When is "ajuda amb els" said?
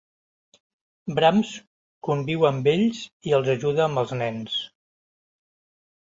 3.55-4.15